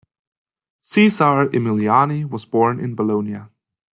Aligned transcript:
Cesare 0.81 1.49
Emiliani 1.51 2.27
was 2.27 2.43
born 2.43 2.79
in 2.79 2.95
Bologna. 2.95 3.41